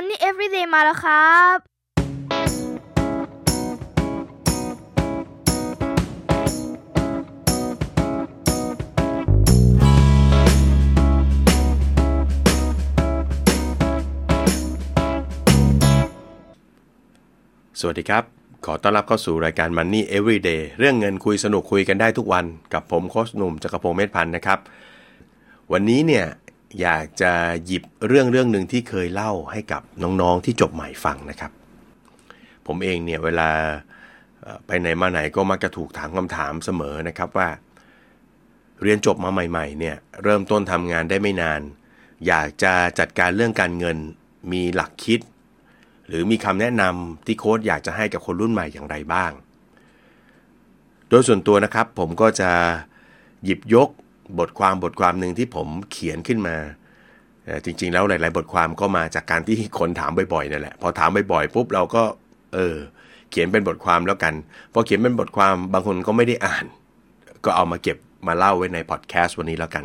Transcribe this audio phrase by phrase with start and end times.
[0.00, 1.56] Money Everyday มาแล้วครับ
[17.80, 18.24] สวัสดีครับ
[18.66, 24.58] ขอต้อนรับเข้าสู่รายการ Money Everyday เรื่องเงินคุยสนุกคุยกันได้ทุกวัน กับผมโคชหนุ่มจักรพงศ์เมธพันธ์นะครับ
[25.72, 26.26] วันนี้เนี่ย
[26.80, 27.32] อยากจะ
[27.66, 31.52] หยิบเรื่องเรื่องหนึ่งที่เคยเล่าให้กับน้องๆที่จบใหม่ฟังนะครับ
[32.66, 33.50] ผมเองเนี่ยเวลา
[34.66, 37.48] ไปไหนมาไหนก็มักจะถูกถามคำถามเสมอนะครับว่า
[38.82, 41.60] เรียนจบมาใหม่ ๆ เนี่ยเริ่มต้นทำงานได้ไม่นาน
[42.26, 43.96] อยากจะจัดการเรื่องการเงิน
[44.52, 45.20] มีหลักคิด
[46.08, 49.32] หรือมีคำแนะนำที่โค้ชอยากจะให้กับคนรุ่นใหม่อย่างไรบ้าง
[51.08, 52.50] โดยส่วนตัวนะครับผมก็จะ
[53.44, 53.88] หยิบยก
[54.38, 56.56] บทความบทความหนึ่งที่ผมเขียนขึ้นมา
[57.44, 62.02] เอ่อจริง ๆ แล้วหลาย ๆ บทความก็มาจากการที่คนถามบ่อยๆนั่นแหละ พอถามบ่อยๆปุ๊บเราก็
[62.54, 62.76] เออ
[63.30, 64.34] เขียนเป็นบทความแล้วกัน
[64.72, 66.64] พอเขียนเป็นบทความบางคนก็ไม่ได้อ่าน
[67.44, 69.84] ก็เอามาเก็บมาเล่าไว้ในพอดแคสต์วันนี้แล้วกัน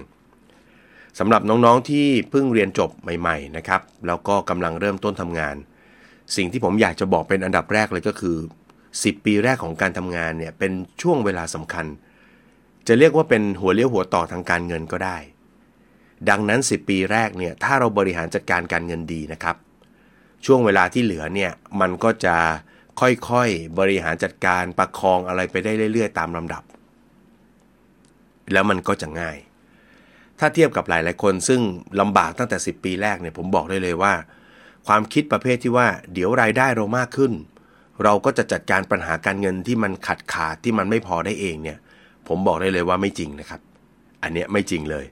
[1.20, 5.56] สำหรับน้องๆที่เพิ่งเรียนจบใหม่ๆนะครับ แล้วก็กำลังเริ่มต้นทำงาน
[6.36, 8.38] สิ่งที่ผมอยากจะบอกเป็นอันดับแรกเลยก็คือ
[8.84, 10.72] 10 ปีแรกของการทำงานเนี่ยเป็น
[11.02, 11.86] ช่วงเวลาสำคัญ
[12.88, 15.18] จะเรียกว่าเป็นหัวเลี้ยวหัวต่อทางการเงินก็ได้
[16.30, 19.56] ดังนั้น 10 ปีแรกเนี่ยถ้าเราบริหารจัดการการเงินดีนะครับ
[20.46, 22.36] ช่วงเวลาที่เหลือเนี่ยมันก็จะ
[23.00, 26.64] ค่อยๆบริหารจัดการประคองอะไรไปได้เรื่อย ๆ ตามลำดับ
[28.54, 29.38] แล้วมันก็จะง่าย
[30.40, 31.62] ถ้าเทียบกับหลายๆคนซึ่ง
[32.00, 34.14] ลำบากตั้งแต่ 10 ปีแรกเนี่ยผมบอกได้เลยว่า
[34.88, 37.34] ความคิดประเภทที่ว่า เดี๋ยวรายได้เรามากขึ้น
[38.04, 41.78] เราก็จะจัดการปัญหาการเงินที่มันขัดขาดที่มันไม่พอได้เองเนี่ย
[42.28, 43.62] ผมบอกได้เลยว่าไม่จริงนะครับ
[44.24, 45.06] อันเนี้ยไม่จริงเลย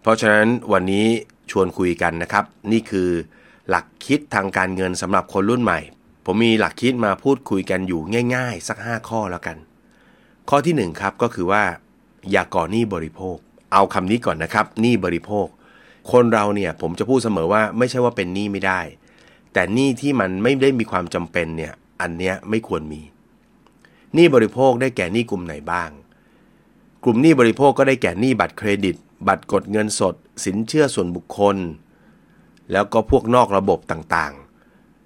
[0.00, 1.06] เพราะฉะนั้นวันนี้
[1.50, 3.08] ชวนคุยกันนะครับ นี่คือ
[3.68, 5.80] หลักคิดทางการเงินสำหรับคนรุ่นใหม่
[6.24, 8.00] ผมมีหลักคิดมาพูดคุยกันอยู่
[8.34, 9.56] ง่าย ๆ สัก 5 ข้อแล้วกัน
[10.48, 11.62] ข้อที่1ครับก็คือว่า
[12.30, 13.36] อย่าก่อหนี้บริโภค
[13.72, 15.46] เอาคำนี้ก่อนนะครับหนี้บริโภค
[16.12, 18.80] คนเราเนี่ยผมจะพูดเสมอว่าไม่ใช่ว่าเป็นหนี้ไม่ได้
[19.52, 23.02] แต่หนี้ที่มันไม่ได้มีความจำเป็นเนี่ยอันเนี้ยไม่ควรมี
[24.14, 25.90] หนี้บริโภคได้แก่หนี้กลุ่มไหนบ้าง
[27.08, 28.96] กลุ่มหนี้บริโภคก็ได้แก่หนี้บัตรเครดิต
[29.28, 31.56] บัตรกดเงินสด สินเชื่อส่วนบุคคล
[32.72, 34.32] แล้วก็พวกนอกระบบต่าง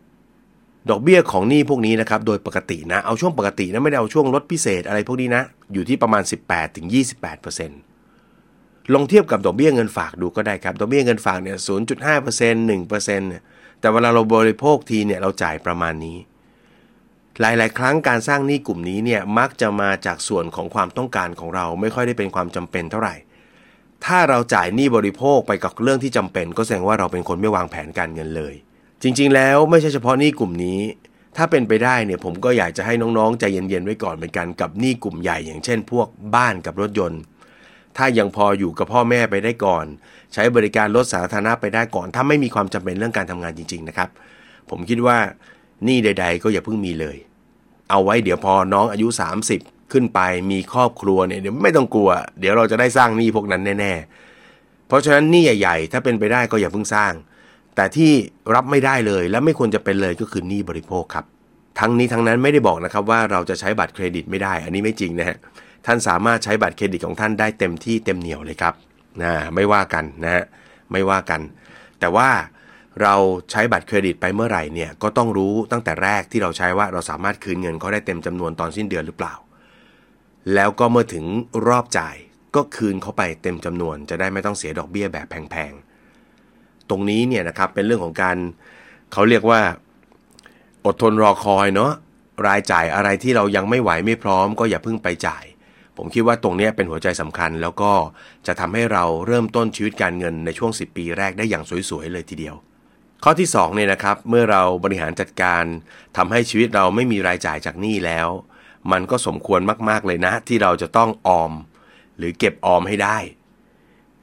[0.08, 6.22] ๆ ดอกเบี้ยของหนี้พวกนี้นะครับ โดยปกตินะ เอาช่วงปกตินะ ไม่ได้เอาช่วงลดพิเศษอะไรพวกนี้นะ อยู่ที่ประมาณ
[7.96, 11.56] 18-28%ลองเทียบกับดอกเบี้ยเงินฝากดูก็ได้ครับ ดอกเบี้ยเงินฝากเนี่ย
[12.04, 13.42] 0.5% 1%เนี่ย
[13.80, 16.18] แต่เวลาเราบริโภคทีเนี่ย เราจ่ายประมาณนี้
[17.40, 23.14] หลาย ๆ ครั้งการสร้างหนี้กลุ่มนี้เนี่ยมักจะมาจากส่วนของความต้องการของเราไม่ค่อยได้เป็นความจำเป็นเท่าไหร่
[24.04, 28.54] ถ้าเราจ่ายหนี้บริโภคไปกับเรื่องที่จำเป็น ก็แสดงว่าเราเป็นคนไม่วางแผนการเงินเลย
[29.02, 30.80] จริง ๆ แล้วไม่ใช่เฉพาะหนี้กลุ่มนี้
[31.36, 37.20] ถ้าเป็นไปได้เนี่ยผมก็อยากจะให้น้อง ๆ ใจเย็น ๆ ไว้ก่อนเหมือนกันกับหนี้กลุ่มใหญ่อย่างเช่น พวกบ้านกับรถยนต์
[37.96, 39.84] ถ้ายังพออยู่กับพ่อแม่ไปได้ก่อน
[40.34, 44.08] ใช้บริการรถสาธารณะไปได้ก่อน ถ้าไม่มีความจำเป็นเรื่องการทำงานจริง ๆ นะครับ
[44.70, 45.18] ผมคิดว่า
[45.84, 47.16] หนี้ใด ๆ ก็อย่าเพิ่งมีเลย
[47.90, 49.08] เอาไว้เดี๋ยวพอน้องอายุ
[49.50, 50.20] 30 ขึ้นไป
[50.50, 52.10] มีครอบครัวเนี่ยเดี๋ยวไม่ต้องกลัว
[52.40, 57.12] เดี๋ยวเราจะได้สร้างหนี้พวกนั้นแน่ๆ เพราะฉะนั้นหนี้ใหญ่ ๆ ถ้าเป็นไปได้ก็อย่าเพิ่งสร้าง
[57.76, 58.12] แต่ที่
[58.54, 61.24] รับไม่ได้เลยและไม่ควรจะเป็นเลยก็คือหนี้บริโภคครับ
[61.80, 65.36] ทั้งนี้ทั้งนั้นไม่ได้บอกนะครับว่าเราจะใช้บัตรเครดิตไม่ได้ อันนี้ไม่จริงนะฮะ
[65.86, 68.74] ท่านสามารถใช้บัตรเครดิตของท่านได้เต็มที่เต็มเหนียวเลยครับ
[69.22, 70.44] นะไม่ว่ากันนะฮะ
[70.92, 71.40] ไม่ว่ากัน
[72.00, 72.28] แต่ว่า
[73.02, 73.14] เรา
[73.50, 79.34] ใช้บัตรเครดิตไปเมื่อไหร่เนี่ยก็ต้องรู้ตั้งแต่แรกที่เราใช้ว่าเราสามารถคืนเงินเขาได้เต็มจำนวนตอนสิ้นเดือนหรือเปล่า
[80.54, 81.24] แล้วก็เมื่อถึง
[81.68, 82.16] รอบจ่าย
[82.54, 88.36] ก็คืนเขาไปเต็มจำนวน จะได้ไม่ต้องเสียดอกเบี้ยแบบแพงๆ ตรงนี้เนี่ยนะครับเป็นเรื่องของการ
[89.12, 89.60] เขาเรียกว่า
[90.86, 91.92] อดทนรอคอยเนาะ
[92.46, 95.44] รายจ่ายอะไรที่เรายังไม่ไหวไม่พร้อม ก็อย่าเพิ่งไปจ่าย
[95.96, 97.92] ผมคิดว่าตรงนี้เป็นหัวใจสำคัญ แล้วก็
[98.46, 102.56] จะทำให้เราเริ่มต้นชีวิตการเงินในช่วง 10 ปีแรกได้อย่างสวยๆเลยทีเดียว
[103.24, 105.64] ข้อที่2เนี่ยนะครับเมื่อเราบริหารจัดการ
[106.16, 108.28] ทำให้ชีวิตเราไม่มีรายจ่ายจากหนี้แล้ว
[108.92, 111.52] มันก็สมควรมากๆเลยนะ ที่เราจะต้องออม
[112.18, 113.18] หรือเก็บออมให้ได้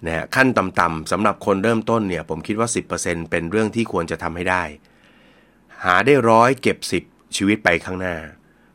[0.06, 2.70] นะฮะขั้นต่ำๆสำหรับคนเริ่มต้นเนี่ยผมคิดว่า
[3.00, 4.64] 10%เป็นเรื่องที่ควรจะทำให้ได้
[5.84, 6.78] หาได้ร้อยเก็บ
[7.08, 8.16] 10 ชีวิตไปข้างหน้า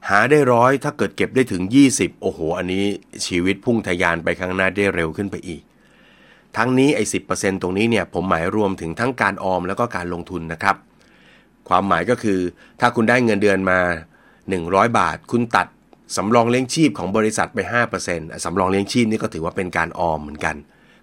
[0.08, 1.62] หาได้ร้อยถ้าเกิดเก็บได้ถึง
[1.92, 2.84] 20 โอ้โห อันนี้
[3.26, 5.62] ชีวิตพุ่งทะยานไปข้างหน้าได้เร็วขึ้นไปอีก
[6.56, 7.18] ทั้งนี้ไอ้สิ
[7.62, 10.76] ตรงนี้เนี่ยผมหมายรวมถึงทั้งการออมแล้วก็การลงทุนนะครับ
[11.68, 12.40] ความหมายก็คือ
[12.80, 13.78] ถ้าคุณได้เงินเดือนมา
[14.38, 15.66] 100 บาท คุณตัด
[16.16, 17.58] สำรองเลี้ยงชีพของบริษัทไป
[18.02, 20.56] 5%สำรองเลี้ยงชีพนี่ก็ถือว่าเป็นการออมเหมือนกัน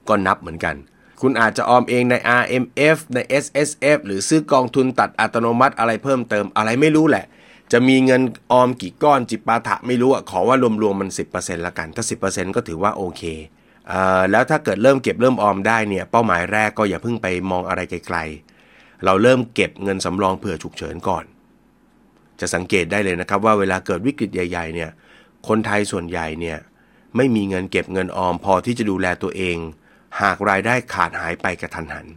[0.08, 0.76] ก็นับเหมือนกัน
[1.22, 7.26] คุณอาจจะออมเองใน RMF ใน SSF หรือซื้อกองทุนตัดอัตโนมัติอะไรเพิ่มเติมอะไรไม่รู้แหละ
[7.72, 13.24] จะมีเงินออมกี่ก้อนจิปาถะไม่รู้อะขอว่ารวมๆมัน 10%ละกัน ถ้า 10%ก็ถือว่าโอเค
[14.32, 21.26] แล้วถ้าเกิดเริ่มเก็บเริ่มออมได้เนี่ยเป้าหมายแรกก็อย่าเพิ่งไปมองอะไรไกลๆ เราเริ่มเก็บเงินสำรองเผื่อฉุกเฉินก่อน
[22.40, 24.90] จะสังเกตได้เลยนะครับว่าเวลาเกิดวิกฤตใหญ่ ๆ เนี่ย
[25.48, 26.58] คนไทยส่วนใหญ่เนี่ย
[27.16, 29.58] ไม่มีเงินเก็บเงินออมพอที่จะดูแลตัวเอง
[30.22, 32.08] หากรายได้ขาดหายไปกระทันหัน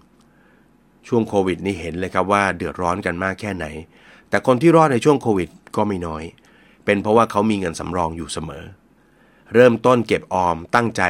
[1.08, 3.66] ช่วงโควิดนี่เห็นเลยครับว่าเดือดร้อนกันมากแค่ไหน
[4.28, 6.24] แต่คนที่รอดในช่วงโควิดก็ไม่น้อย
[6.84, 8.64] เป็นเพราะว่าเขามีเงินสำรองอยู่เสมอ
[9.54, 11.02] เริ่มต้นเก็บออมตั้งใจ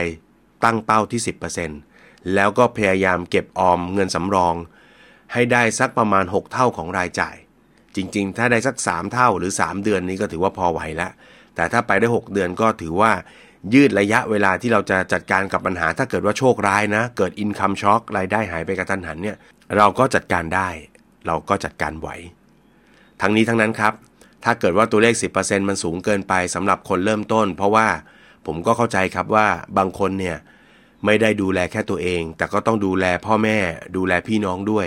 [0.64, 1.20] ตั้งเป้าที่
[1.76, 4.55] 10%แล้วก็พยายามเก็บออมเงินสำรอง
[5.32, 7.37] ให้ได้สักประมาณ 6 เท่าของรายจ่าย
[7.97, 11.12] จริงๆ ถ้าได้สัก 3 เท่าหรือ 3 เดือนนี้ก็ถือว่าพอไหวแล้ว
[11.55, 13.12] แต่ถ้าไปได้ 6 เดือนก็ถือว่า
[13.75, 19.37] ยืดระยะเวลาที่เราจะจัดการกับปัญหาถ้าเกิดว่าโชคร้ายนะ เกิดอินคัมช็อครายได้หายไปกระทันหันเนี่ย
[19.76, 20.69] เราก็จัดการได้
[21.26, 22.08] เราก็จัดการไหว
[23.20, 23.94] ทั้งนี้ทั้งนั้นครับ
[24.44, 27.87] ถ้าเกิดว่าตัวเลข 10%มันสูงเกินไปสำหรับคนเริ่มต้น เพราะว่า
[28.47, 29.47] ผมก็เข้าใจครับว่า
[29.79, 30.37] บางคนเนี่ย
[31.05, 33.59] ไม่ได้ดูแลแค่ตัวเอง แต่ก็ต้องดูแลพ่อแม่
[33.97, 34.87] ดูแลพี่น้องด้วย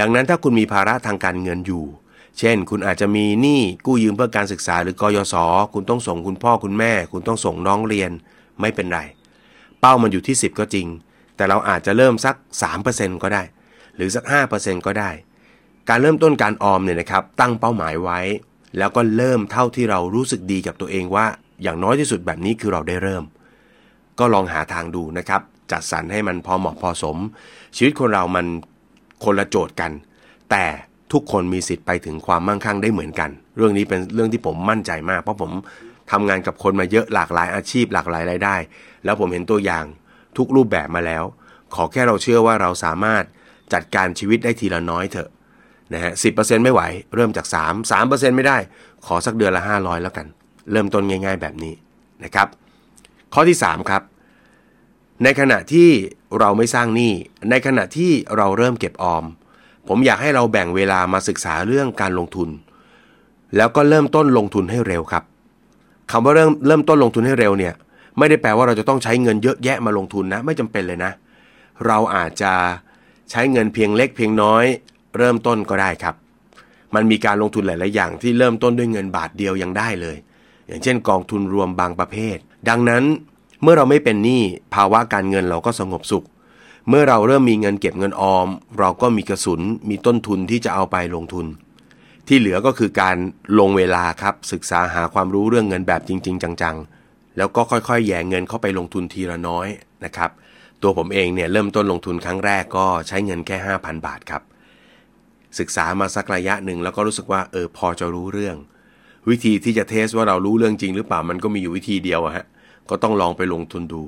[0.00, 1.84] ดังนั้นถ้าคุณมีภาระทางการเงินอยู่
[2.38, 5.34] เช่น คุณอาจจะมีหนี้กู้ยืมเพื่อการศึกษาหรือกยศ
[5.74, 8.10] คุณต้องส่งคุณพ่อคุณแม่ คุณต้องส่งน้องเรียน
[8.60, 9.00] ไม่เป็นไร
[9.80, 10.86] เป้ามันอยู่ที่ 10 ก็จริง
[11.36, 12.36] แต่เราอาจจะเริ่มสัก
[12.78, 13.42] 3%ก็ได้
[13.96, 14.24] หรือสัก
[14.56, 15.10] 5%ก็ได้
[15.88, 18.20] การเริ่มต้นการออมเนี่ยนะครับ ตั้งเป้าหมายไว้
[18.78, 21.26] แล้วก็เริ่มเท่าที่เรารู้สึกดีกับตัวเองว่า
[21.62, 23.24] อย่างน้อยที่สุดแบบนี้คือเราได้เริ่ม
[24.18, 25.40] ก็ลองหาทางดูนะครับ
[25.72, 27.16] จัดสรรให้มันพอเหมาะพอสม
[27.76, 28.46] ชีวิตคนเรามัน
[29.24, 29.92] คนละโจทย์กัน
[30.50, 30.64] แต่
[31.12, 35.50] ทุกคนมีสิทธิ์ไปถึงความมั่งคั่งได้เหมือนกัน เรื่องนี้เป็นเรื่องที่ผมมั่นใจมาก เพราะผม
[36.10, 38.56] ทำงานกับคนมาเยอะหลากหลายอาชีพหลากหลายรายได้
[39.04, 39.84] แล้วผมเห็นตัวอย่าง
[40.36, 41.24] ทุกรูปแบบมาแล้ว
[41.74, 43.24] ขอแค่เราเชื่อว่าเราสามารถ
[43.72, 45.28] จัดการชีวิตได้ทีละน้อยเถอะ
[45.92, 46.28] นะฮะสิ
[46.62, 46.82] ไม่ไหว
[47.14, 48.58] เริ่มจาก 3 3%ไม่ได้
[49.06, 50.26] ขอสักเดือนละ 500 แล้วกัน
[50.72, 51.74] เริ่มต้นง่าย ๆ แบบนี้
[52.24, 52.48] นะครับ
[53.34, 54.02] ข้อที่ 3 ครับ
[55.22, 55.88] ในขณะที่
[56.38, 57.12] เราไม่สร้างหนี้
[57.50, 59.24] ในขณะที่เราเริ่มเก็บออม
[59.88, 62.48] ผมอยากให้เราแบ่งเวลามาศึกษาเรื่องการลงทุน
[63.56, 65.24] แล้วก็เริ่มต้นลงทุนให้เร็วครับ
[66.10, 67.74] คำว่าเริ่มเริ่มต้นลงทุนให้เร็วเนี่ย
[68.18, 71.12] ไม่ได้แปลว่าเราจะต้องใช้เงินเยอะแยะมาลงทุนนะ ไม่จำเป็นเลยนะ
[71.86, 72.52] เราอาจจะ
[73.30, 74.64] ใช้เงินเพียงเล็กเพียงน้อย
[75.18, 76.14] เริ่มต้นก็ได้ครับ
[76.94, 80.16] มันมีการลงทุนหลาย ๆ อย่างที่เริ่มต้นด้วยเงินบาทเดียวยังได้เลย
[80.68, 82.36] อย่างเช่นกองทุนรวมบางประเภท
[82.68, 83.04] ดังนั้น
[83.62, 84.42] เมื่อเราไม่เป็นหนี้
[84.74, 86.26] ภาวะการเงินเราก็สงบสุข
[86.88, 88.48] เมื่อเราเริ่มมีเงินเก็บเงินออม
[88.78, 91.46] เราก็มีกระสุนมีต้นทุนที่จะเอาไปลงทุน
[92.28, 93.16] ที่เหลือก็คือการ
[93.58, 99.68] ลงเวลาครับศึกษาหาความรู้เรื่องเงินแบบจริง ๆ จังๆ แล้วก็ค่อยๆแย่เงินเข้าไปลงทุนทีละน้อย
[100.04, 100.30] นะครับ
[100.82, 104.42] ตัวผมเองเนี่ยเริ่มต้นลงทุนครั้งแรกก็ใช้เงินแค่ 5,000 บาทครับ
[105.58, 108.56] ศึกษามาสักระยะหนึ่งแล้วก็รู้สึกว่าเออพอจะรู้เรื่อง
[109.28, 112.46] วิธีที่จะเทสว่าเรารู้เรื่องจริงหรือเปล่ามันก็มีอยู่วิธีเดียวฮะ
[112.90, 114.02] ก็ต้องลองไปลงทุนดู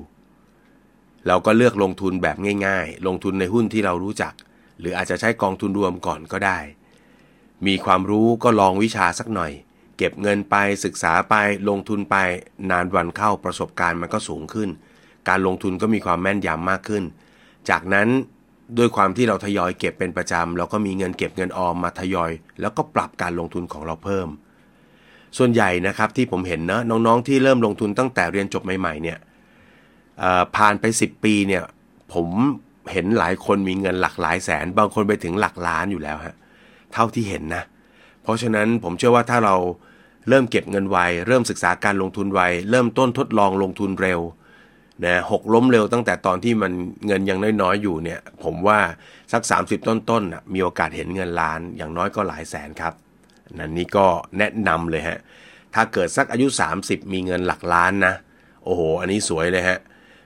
[1.27, 2.37] เราก็เลือกลงทุนแบบ
[2.67, 4.33] ง่าย ๆ ลงทุนในหุ้นที่เรารู้จัก
[4.81, 6.59] หรืออาจจะใช้กองทุนรวมก่อนก็ได้
[7.67, 9.53] มีความรู้ก็ลองวิชาสักหน่อย
[9.99, 11.35] เก็บเงินไปศึกษาไป
[11.69, 12.17] ลงทุนไป
[12.71, 14.69] นานวันเข้าประสบการณ์มันก็สูงขึ้น
[15.29, 17.05] การลงทุนก็มีความแม่นยำมากขึ้น
[17.71, 18.09] จากนั้น
[18.79, 22.31] ด้วยความที่เราทยอยเก็บเป็นประจำเราก็มีเงินเก็บเงินออมมาทยอย
[22.61, 24.29] แล้วก็ปรับการลงทุนของเราเพิ่ม
[25.39, 29.19] ส่วนใหญ่นะครับที่ผมเห็นนะน้องๆที่เริ่มลงทุนตั้งแต่เรียนจบใหม่ๆเนี่ย
[30.57, 31.63] ผ่านไป 10 ปีเนี่ย
[32.15, 32.27] ผม
[32.93, 36.37] เห็นหลายคนมีเงินหลักหลายแสน บางคนไปถึงหลักล้านอยู่แล้วฮะ
[36.93, 37.65] เท่าที่เห็นนะ
[38.23, 39.57] เพราะฉะนั้นผมเชื่อว่าถ้าเรา
[40.29, 44.21] เริ่มเก็บเงินไวเริ่มศึกษาการลงทุนไวเริ่มต้นทดลองลงทุนเร็ว
[45.05, 46.73] นะหกล้มเร็วตั้งแต่ตอนที่มัน
[47.07, 48.79] เงินยังน้อยๆอยู่เนี่ย ผมว่า
[49.33, 52.93] สัก 30 ต้นๆนะมีโอกาสเห็นเงินล้านอย่างน้อยก็หลายแสนครับ
[53.59, 54.07] นั่นนี่ก็
[54.39, 55.19] แนะนำเลยฮะ
[55.75, 56.47] ถ้าเกิดสักอายุ
[56.81, 58.15] 30 มีเงินหลักล้านนะ
[58.65, 59.79] โอ้โห อันนี้สวยเลยฮะ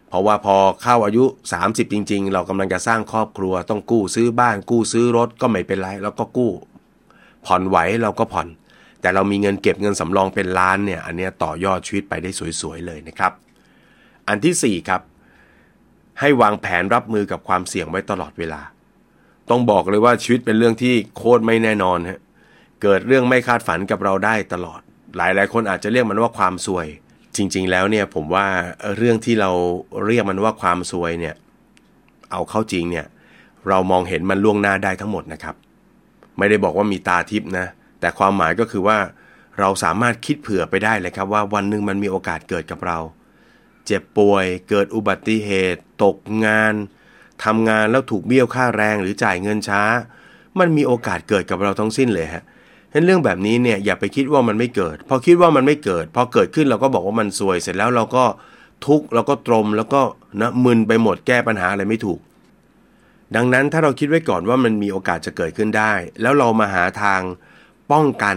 [0.09, 1.25] เพราะว่าพอเข้าอายุ
[1.61, 6.53] 30 จริง ๆ เรากำลังจะสร้างครอบครัว ต้องกู้ซื้อบ้าน กู้ซื้อรถก็ไม่เป็นไร แล้วก็กู้
[7.47, 8.49] ผ่อนไหวเราก็ผ่อน
[9.01, 13.33] แต่เรามีเงินเก็บเงินสำรองเป็นล้านเนี่ย อันนี้ต่อยอดชีวิตไปได้สวยๆเลยนะครับ
[14.29, 15.01] อันที่4ครับ
[16.21, 18.61] ให้วางแผนรับมือกับความเสี่ยงไว้ตลอดเวลา
[19.51, 22.21] ต้องบอกเลยว่าชีวิตเป็นเรื่องที่โคตรไม่แน่นอนฮะ
[22.83, 24.81] เกิดเรื่องไม่คาดฝันกับเราได้ตลอด
[25.17, 26.87] หลายหลายคนอาจจะเรียกมันว่าความซวย
[27.37, 28.47] จริง ๆ แล้วเนี่ยผมว่า
[28.97, 29.51] เรื่องที่เรา
[30.07, 31.35] เรียกมันว่าความซวยเนี่ย
[32.31, 33.07] เอาเข้าจริงเนี่ย
[33.69, 35.55] เรามองเห็นมันล่วงหน้าได้ทั้งหมดนะครับ
[36.39, 37.67] ไม่ได้บอกว่ามีตาทิพย์นะ
[38.01, 38.99] แต่ความหมายก็คือว่า
[39.61, 42.99] เราสามารถคิดเผื่อไปได้เลยครับว่าวันหนึ่งมันมีโอกาสเกิดกับเรา
[43.87, 46.17] เจ็บป่วย เกิดอุบัติเหตุ ตก
[46.47, 46.75] งาน
[47.45, 49.83] ทำงานแล้วถูกเบี้ยวค่าแรงหรือจ่ายเงินช้า
[50.59, 52.45] มันมีโอกาสเกิดกับเราทั้งสิ้นเลยฮะฉะ
[52.95, 58.25] นั้นเรื่องแบบนี้เนี่ยอย่าไปคิดว่ามันไม่เกิด พอคิดว่ามันไม่เกิด พอเกิดขึ้นเราก็บอกว่ามันซวยเสร็จแล้วเราก็
[58.87, 60.01] ทุกข์แล้วก็ตรมแล้วก็
[60.41, 62.21] นะมึนไปหมดแก้ปัญหาอะไรไม่ถูก
[63.37, 67.21] ดังนั้นถ้าเราคิดไว้ก่อนว่ามันมีโอกาสจะเกิดขึ้นได้ แล้วเรามาหาทาง
[67.93, 68.37] ป้องกัน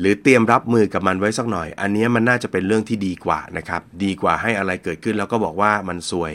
[0.00, 6.32] หรือเตรียมรับมือกับมันไว้สักหน่อย อันนี้มันน่าจะเป็นเรื่องที่ดีกว่านะครับ ดีกว่าให้อะไรเกิดขึ้นแล้วก็บอกว่ามันซวย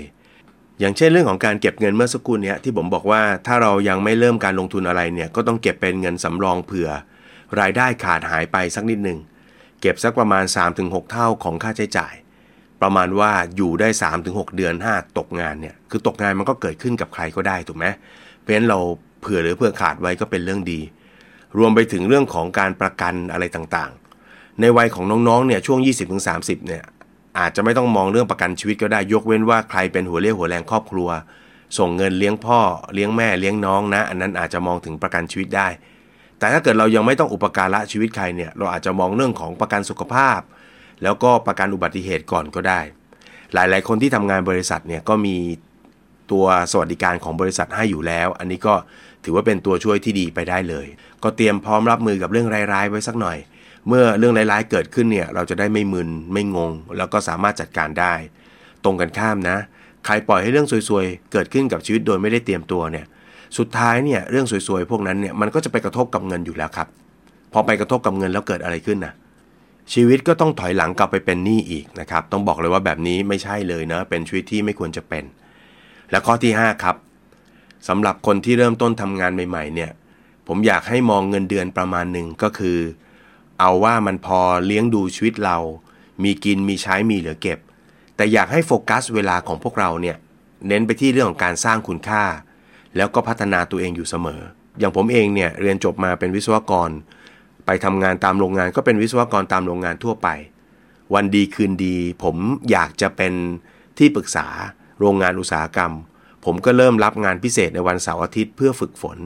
[0.80, 6.90] อย่างเช่นเรื่องของการเก็บเงินเมื่อสักครู่นี้ที่ผมบอกว่าถ้าเรายังไม่เริ่มการลงทุนอะไรเนี่ยก็ต้องเก็บเป็นเงินสำรองเผื่อ
[7.60, 9.20] รายได้ขาดหายไปสักนิดหนึ่ง
[9.82, 10.44] เก็บสักประมาณ
[10.78, 12.14] 3-6 เท่าของค่าใช้จ่าย
[12.82, 13.90] ประมาณว่าอยู่ได้
[14.22, 17.86] 3-6 เดือน5ตกงานเนี่ยคือตกงานมันก็เกิดขึ้นกับใครก็ได้ถูกไหม
[18.40, 18.80] เพราะฉะนั้นเรา
[19.22, 20.80] เผื่อหรือเผื่อขาดไว้ก็เป็นเรื่องดี
[21.58, 25.80] รวมไปถึงเรื่องของการประกันอะไรต่างๆ ในวัยของน้องๆเนี่ยช่วง
[26.24, 26.84] 20-30เนี่ย
[27.40, 31.10] อาจจะไม่ต้องมองเรื่องประกันชีวิตก็ได้ยกเว้นว่าใครเป็นหัวเรี่ยวหัวแรงครอบครัว
[31.78, 32.60] ส่งเงินเลี้ยงพ่อ
[32.94, 35.68] เลี้ยงแม่เลี้ยงน้องนะ อันนั้นอาจจะมองถึงประกันชีวิตได้
[36.40, 40.40] แต่ถ้าเกิดเรายังไม่ต้องอุปการะชีวิตใครเนี่ยเราอาจจะมองเรื่องของประกันสุขภาพ
[41.04, 42.80] แล้วก็ประกันอุบัติเหตุก่อนก็ได้
[43.54, 45.36] หลาย ๆ คนที่ทำงานบริษัทเนี่ยก็มี
[46.32, 48.74] ตัวสวัสดิการของบริษัทให้อยู่แล้ว อันนี้ก็
[49.24, 50.88] ถือว่าเป็นตัวช่วยที่ดีไปได้เลย
[51.24, 53.38] ก็เตรียมพร้อมรับมือกับเรื่องร้ายๆไว้สักหน่อย
[53.88, 58.14] เมื่อเรื่องร้ายๆเกิดขึ้นเนี่ยเราจะได้ไม่มึนไม่งง แล้วก็สามารถจัดการได้
[58.84, 59.58] ตรงกันข้ามนะ
[60.06, 63.06] ใครปล่อยให้เรื่องซวยๆ เกิดขึ้นกับชีวิตโดยไม่ได้เตรียมตัวเนี่ย
[63.58, 66.88] สุดท้ายเนี่ยเรื่องสวยๆพวกนั้นเนี่ยมันก็จะไปกระทบกับเงินอยู่แล้วครับ
[67.54, 69.14] พอไปกระทบกับเงินแล้วเกิดอะไรขึ้นนะ
[69.94, 75.24] ชีวิตก็ต้องถอยหลังกลับไปเป็นหนี้อีกนะครับ ต้องบอกเลยว่าแบบนี้ไม่ใช่เลยนะเป็นชีวิตที่ไม่ควรจะเป็น
[76.12, 76.96] และข้อที่ 5 ครับ
[77.88, 79.92] สำหรับคนที่เริ่มต้นทำงานใหม่ ๆ เนี่ย
[80.48, 82.78] ผมอยากให้มองเงินเดือนประมาณหนึ่งก็คือ
[83.60, 85.58] เอาว่ามันพอเลี้ยงดูชีวิตเรา
[86.24, 87.60] มีกินมีใช้มีเหลือเก็บ
[88.16, 90.18] แต่อยากให้โฟกัสเวลาของพวกเราเนี่ย
[90.68, 92.24] เน้นไปที่เรื่องของการสร้างคุณค่า
[92.98, 94.42] แล้วก็พัฒนาตัวเองอยู่เสมอ
[94.80, 96.90] อย่างผมเองเนี่ยเรียนจบมาเป็นวิศวกร
[97.66, 100.28] ไปทำงานตามโรงงานก็เป็นวิศวกรตามโรงงานทั่วไป
[101.14, 102.36] วันดีคืนดี ผม
[102.72, 103.34] อยากจะเป็น
[103.98, 104.48] ที่ปรึกษา
[105.00, 105.94] โรงงานอุตสาหกรรม
[106.46, 109.18] ผมก็เริ่มรับงานพิเศษในวันเสาร์อาทิตย์เพื่อฝึกฝน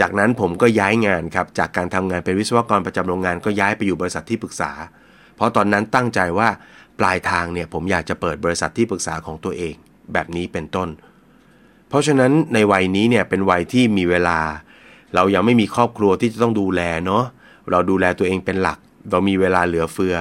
[0.00, 4.70] จากนั้นผมก็ย้ายงานครับ จากการทำงานเป็นวิศวกรประจำโรงงานก็ย้ายไปอยู่บริษัทที่ปรึกษา
[5.36, 6.48] เพราะตอนนั้นตั้งใจว่า
[7.00, 9.74] ปลายทางเนี่ยผมอยากจะเปิดบริษัทที่ปรึกษาของตัวเอง
[10.12, 10.88] แบบนี้เป็นต้น
[11.94, 14.38] ราะฉะนั้นในวัยนี้เนี่ยเป็นวัยที่มีเวลา
[15.14, 17.24] เรายังไม่มีครอบครัวที่จะต้องดูแลเนาะ
[17.70, 18.78] เราดูแลตัวเองเป็นหลัก
[19.10, 20.16] เรามีเวลาเหลือเฟือ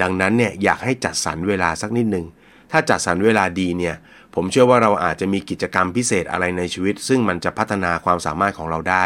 [0.00, 2.26] ดังนั้นเนี่ยอยากให้จัดสรรเวลาสักนิดหนึ่ง
[2.70, 3.96] ถ้าจัดสรรเวลาดีเนี่ย
[4.34, 9.04] ผมเชื่อว่าเราอาจจะมีกิจกรรมพิเศษอะไรในชีวิต ซึ่งมันจะพัฒนาความสามารถของเราได้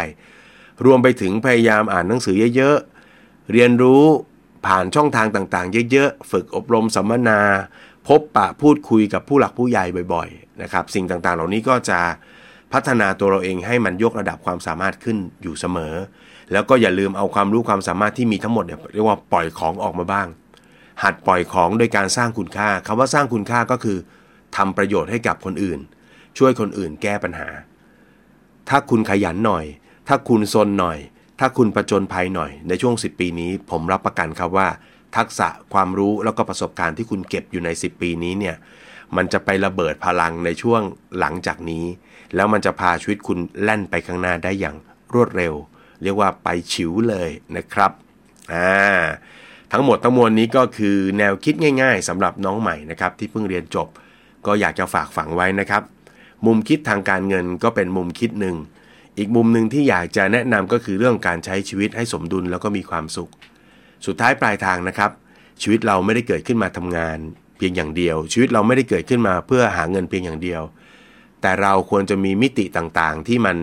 [0.84, 4.04] รวมไปถึงพยายามอ่านหนังสือเยอะๆ เรียนรู้
[4.66, 7.40] ผ่านช่องทางต่างๆ เยอะๆ ฝึกอบรมสัมมนา
[8.08, 9.84] พบปะพูดคุยกับผู้หลักผู้ใหญ่
[10.14, 10.28] บ่อย
[10.62, 12.00] นะครับสิ่งต่างๆ เหล่านี้ก็จะ
[12.72, 15.94] พัฒนาตัวเราเองให้มันยกระดับความสามารถขึ้นอยู่เสมอ
[16.52, 20.26] แล้วก็อย่าลืมเอาความรู้ความสามารถที่มีทั้งหมดเนี่ยเรียกว่าปล่อยของออกมาบ้าง
[21.02, 23.98] หัดปล่อยของโดยการสร้างคุณค่าคำว่าสร้างคุณค่าก็คือ
[24.56, 25.80] ทำประโยชน์ให้กับคนอื่น
[26.38, 27.48] ช่วยคนอื่นแก้ปัญหา
[28.68, 29.64] ถ้าคุณขยันหน่อย
[30.08, 30.98] ถ้าคุณซนหน่อย
[31.40, 34.68] ถ้าคุณประจนภัยหน่อย ในช่วง 10 ปีนี้ ผมรับประกันครับว่า
[35.16, 38.56] ทักษะความรู้แล้วก็ประสบการณ์ที่คุณเก็บอยู่ใน 10 ปีนี้เนี่ย
[39.16, 40.82] มันจะไประเบิดพลังในช่วง
[41.18, 41.84] หลังจากนี้
[42.34, 44.76] แล้วมันจะพาชีวิตคุณแล่นไปข้างหน้าได้อย่าง
[45.14, 45.54] รวดเร็ว
[46.02, 47.90] เรียกว่าไปฉิวเลยนะครับ
[48.52, 48.70] อ่า
[49.72, 53.88] ทั้งหมดทั้งมวลนี้ก็คือแนวคิดง่าย ๆสำหรับน้องใหม่นะครับที่เพิ่งเรียนจบ
[54.46, 55.82] ก็อยากจะฝากฝังไว้นะครับ
[56.46, 58.56] มุมคิดทางการเงินก็เป็นมุมคิดหนึ่ง
[59.18, 63.30] อีกมุมหนึ่งที่อยากจะแนะนำก็คือเรื่องการใช้ชีวิตให้สมดุลแล้วก็มีความสุข
[64.06, 65.10] สุดท้ายปลายทางนะครับ
[65.62, 67.18] ชีวิตเราไม่ได้เกิดขึ้นมาทำงาน
[67.58, 70.62] เพียงอย่างเดียว ชีวิตเราไม่ได้เกิดขึ้นมาเพื่อหาเงินเพียงอย่างเดียว
[71.40, 73.56] แต่เราควรจะมีมิติต่างๆ ที่มัน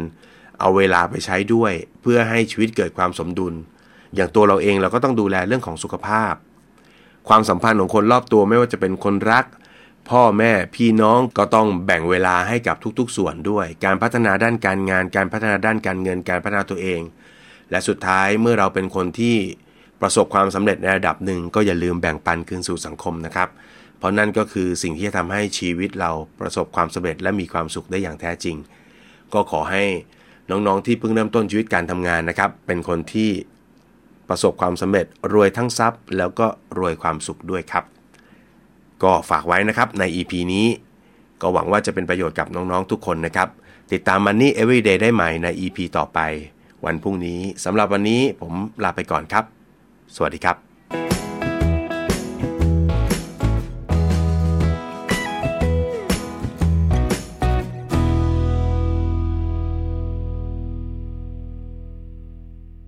[0.59, 3.53] เอาเวลาไปใช้ด้วย เพื่อให้ชีวิตเกิดความสมดุล
[4.15, 6.33] อย่างตัวเราเองเราก็ต้องดูแลเรื่องของสุขภาพ
[7.27, 9.45] ความสัมพันธ์ของคนรอบตัวไม่ว่าจะเป็นคนรัก
[10.09, 17.01] พ่อแม่พี่น้องก็ต้องแบ่งเวลาให้กับทุกๆ ส่วนด้วย การพัฒนาด้านการงาน การพัฒนาด้านการเงินการพัฒนาตัวเอง
[17.71, 19.35] และสุดท้ายเมื่อเราเป็นคนที่
[20.01, 23.49] ประสบความสำเร็จในระดับหนึ่งก็อย่าลืมแบ่งปันคืนสู่สังคมนะครับ
[24.05, 28.55] ราะนั่นก็คือสิ่งที่จะทำให้ชีวิตเราประสบความสำเร็จและมีความสุขได้อย่างแท้จริง
[29.33, 29.83] ก็ขอให้
[30.49, 33.29] น้องๆที่เพิ่งเริ่มต้นชีวิตการทำงานนะครับ เป็นคนที่
[34.29, 36.47] ประสบความสำเร็จรวยทั้งทรัพย์ แล้วก็
[36.79, 37.83] รวยความสุขด้วยครับ
[39.03, 40.67] ก็ฝากไว้นะครับใน EP นี้
[41.41, 43.49] ก็หวังว่าจะเป็นประโยชน์กับน้องๆทุกคนนะครับ
[43.91, 46.19] ติดตาม Money Everyday ได้ใหม่ใน EP ต่อไป
[46.85, 49.43] วันพรุ่งนี้สำหรับวันนี้ผมลาไปก่อนครับ
[50.15, 50.64] สวัสดีครับ